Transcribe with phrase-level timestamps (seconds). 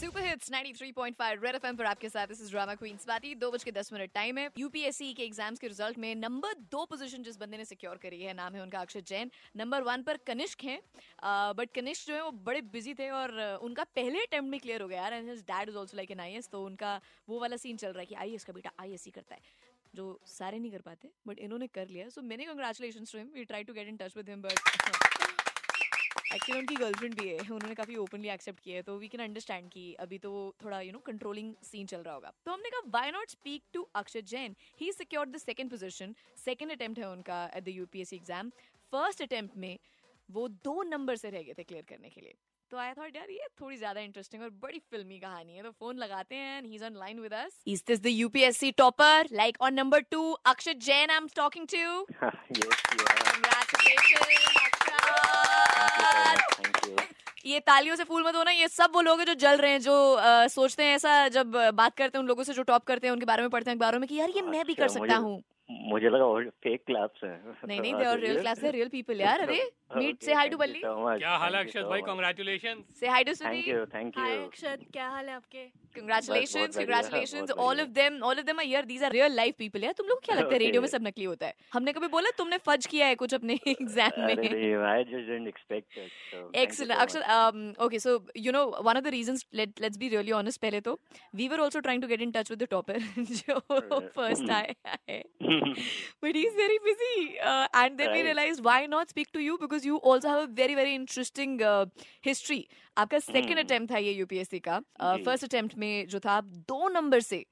[0.00, 3.64] Super hits 93.5 red FM पर आपके साथ this is drama queen Swati, दो बज
[3.64, 7.36] के दस मिनट टाइम है। यूपीएससी के एग्ज़ाम्स के रिज़ल्ट में नंबर दो पोजीशन जिस
[7.38, 10.80] बंदे ने सिक्योर करी है, नाम है उनका अक्षय जैन। नंबर वन पर कनिष्क हैं
[11.56, 14.88] बट कनिष्क जो है वो बड़े बिज़ी थे और उनका पहले अटेम्प्ट में क्लियर हो
[14.88, 17.88] गया and his dad is also like an IAS तो उनका वो वाला सीन चल
[17.88, 19.40] रहा है कि आईएएस का बेटा आईएएस ही करता है,
[19.94, 23.44] जो सारे नहीं कर पाते बट इन्होंने कर लिया। सो मैंने congratulation to him we
[23.44, 24.58] try to get in touch with him but
[26.34, 29.68] actually उनकी गर्लफ्रेंड भी है। उन्होंने काफ़ी ओपनली एक्सेप्ट किया है तो वी कैन अंडरस्टैंड
[29.70, 30.32] कि अभी तो
[30.64, 33.88] थोड़ा यू नो कंट्रोलिंग सीन चल रहा होगा। तो हमने कहा why not speak to
[33.96, 38.50] Akshay Jain he secured the second position second attempt है उनका at the UPSC exam
[38.92, 39.78] first attempt में
[40.28, 42.34] वो दो नंबर से रह गए थे क्लियर करने के लिए।
[42.70, 45.96] तो आई थॉट यार ये थोड़ी ज़्यादा इंटरेस्टिंग और बड़ी फिल्मी कहानी है तो फ़ोन
[45.98, 49.74] लगाते हैं he is on line with us is this the UPSC topper like on
[49.74, 52.70] number two Akshay Jain I am talking to yes,
[54.90, 55.69] yeah.
[57.44, 59.80] ये तालियों से फूल मत होना ये सब वो लोग हैं जो जल रहे हैं
[59.80, 63.06] जो आ, सोचते हैं ऐसा जब बात करते हैं उन लोगों से जो टॉप करते
[63.06, 64.98] हैं उनके बारे में पढ़ते हैं अखबारों में कि यार ये मैं भी कर अच्छा,
[64.98, 65.40] सकता हूँ।
[65.90, 66.26] मुझे लगा
[66.64, 67.30] फेक क्लास है।
[67.66, 69.60] नहीं नहीं देर रियल क्लास है रियल पीपल यार अरे।
[69.96, 72.00] मीट से हाई टू बल्ली क्या हाल है अक्षत भाई?
[72.02, 75.64] Congratulation say hi to Sunil thank you thank you Akshat क्या हाल है आपके?
[75.96, 79.84] Congratulation congratulation all of them all of them are यार these are real life people
[79.84, 80.58] यार तुम लोग क्या लगता है?
[80.58, 83.58] रेडियो में सब नकली होता है। हमने कभी बोला तुमने फज किया है कुछ अपने
[83.68, 84.34] एग्ज़ाम में?
[84.84, 89.96] I just didn't expect excellent Akshat okay so you know one of the reasons let's
[89.98, 90.98] be really honest पहले तो
[91.34, 93.58] we were also trying to get in touch with the topper जो
[94.16, 95.20] first I
[96.20, 97.38] but he's very busy.
[97.40, 98.16] Uh, and then right.
[98.16, 101.60] we realized why not speak to you because you also have a very very interesting
[101.62, 101.86] uh,
[102.22, 102.62] history.
[102.96, 103.64] आपका second Hmm.
[103.66, 104.80] attempt था ये UPSC का.
[105.00, 107.44] Uh, first attempt में जो था आप दो number से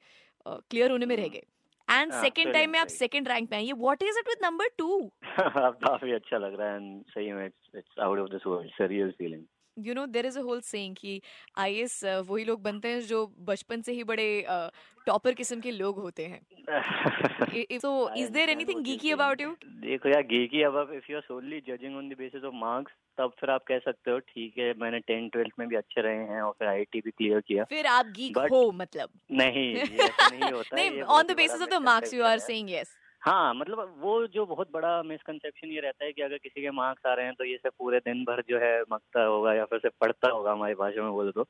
[0.46, 1.42] क्लियर होने में रह गए.
[1.88, 4.68] एंड हाँ, सेकेंड टाइम में आप सेकेंड रैंक पे ये what is it with number
[4.78, 4.98] two
[5.38, 8.86] काफ़ी अच्छा लग रहा है एंड सही में it's out of this world it's a
[8.92, 9.44] real feeling
[9.86, 11.20] you know there is a whole saying कि
[11.58, 14.28] आईएएस वही लोग बनते हैं जो बचपन से ही बड़े
[15.06, 16.40] टॉपर किस्म के लोग होते हैं।
[17.82, 17.90] So
[18.22, 19.50] is there anything geeky about you?
[19.84, 23.32] देखो यार geeky अब if you are solely judging on the basis of marks तब
[23.40, 26.40] फिर आप कह सकते हो ठीक है मैंने 10 12th में भी अच्छे रहे हैं
[26.42, 29.08] और फिर आईआईटी भी क्लियर किया। फिर आप geek But- हो मतलब।
[29.40, 32.36] नहीं ये नहीं होता नहीं ये the ही basis बड़ा of the marks you are
[32.38, 32.76] misconception
[33.26, 37.06] है। मतलब वो जो बहुत बड़ा मिसकंसेप्शन ये रहता है कि अगर किसी के मार्क्स
[37.06, 39.78] आ रहे हैं तो ये सिर्फ़ पूरे दिन भर जो है मकता होगा या फिर
[39.78, 41.46] सिर्फ़ पढ़ता होगा हमारी भाषा में बोले तो।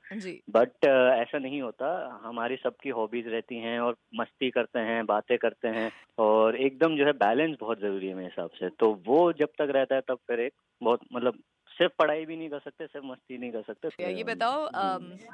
[0.50, 5.68] बट ऐसा नहीं होता। हमारी सबकी हॉबीज रहती हैं और मस्ती करते हैं बातें करते
[5.68, 9.48] हैं और एकदम जो है बैलेंस बहुत ज़रूरी है मेरे हिसाब से। तो वो जब
[9.48, 10.52] तक रहता है तब फिर एक
[10.82, 11.38] बहुत मतलब
[11.78, 14.66] सिर्फ़ पढ़ाई भी नहीं कर सकते सिर्फ़ मस्ती नहीं कर सकते Yeah, ये बताओ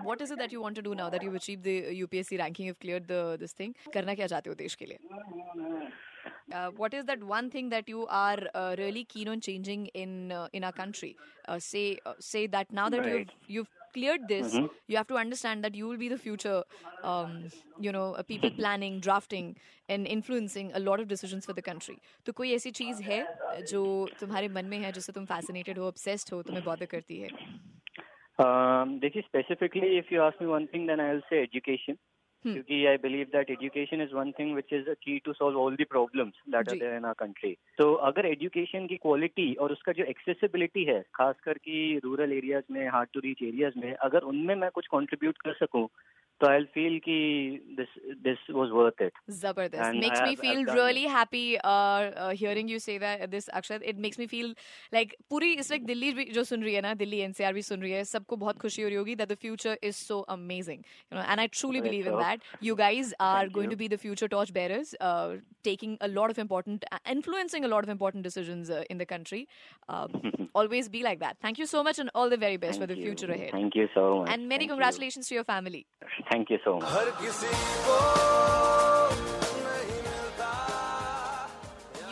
[0.05, 2.67] what is it that you want to do now that you've achieved the UPSC ranking
[2.67, 3.75] you've cleared the this thing?
[3.95, 4.99] करना क्या चाहते हो देश के लिए?
[6.52, 10.32] uh, what is that one thing that you are uh, really keen on changing in
[10.32, 11.16] uh, in our country?
[11.48, 13.14] Uh, say uh, say that now that Right.
[13.14, 14.70] you've you've cleared this, Mhm.
[14.88, 16.64] you have to understand that you will be the future.
[17.04, 19.56] Um, you know, uh, people planning, drafting,
[19.90, 22.00] and influencing a lot of decisions for the country.
[22.26, 23.84] तो कोई ऐसी चीज है uh, जो
[24.20, 27.30] तुम्हारे मन में है जिससे तुम fascinated हो, obsessed हो, तुम्हें bother करती है?
[28.40, 32.13] Um, देखिए specifically if you ask me one thing then I will say education Hmm.
[32.45, 35.85] क्योंकि I believe that education is one thing which is key to solve all the
[35.85, 40.05] problem that are there in our country तो अगर education की quality और उसका जो
[40.05, 44.71] accessibility है खासकर की रूरल एरियाज़ में हार्ड टू रीच एरियाज़ में अगर उनमें मैं
[44.71, 45.89] कुछ कॉन्ट्रीब्यूट कर सकूँ
[46.42, 47.16] तो आई फील कि
[47.78, 47.88] this
[48.26, 49.82] this was worth it Zabardast.
[49.88, 51.42] And makes I me have- feel I've done really happy
[51.72, 51.72] uh,
[52.26, 53.84] uh, hearing you say that this Akshat.
[53.92, 54.54] It makes me feel
[54.98, 57.82] like पूरी इस वक्त दिल्ली भी जो सुन रही है ना Delhi NCR भी सुन
[57.82, 61.18] रही है सबको बहुत खुशी हो रही होगी that the future is so amazing you
[61.20, 62.24] know and I truly Let's believe in hope.
[62.30, 63.76] that you guys are Thank going you.
[63.76, 65.28] to be the future torch bearers uh,
[65.72, 69.10] taking a lot of important uh, influencing a lot of important decisions uh, in the
[69.14, 69.44] country
[69.98, 70.18] um,
[70.64, 73.00] always be like that thank you so much and all the very best for the
[73.06, 75.84] future ahead thank you so much and many congratulations to your family
[76.33, 77.51] Thank you so much हर किसी
[77.87, 77.97] को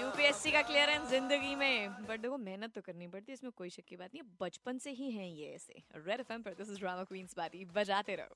[0.00, 3.84] UPSC का clearance ज़िंदगी में। But देखो मेहनत तो करनी पड़ती है इसमें कोई शक
[3.89, 6.78] की बात नहीं है। बचपन से ही है ये ऐसे। रेड एफएम पर दिस इज़
[6.81, 8.28] ड्रामा क्वींस बाती। बजाते रहो।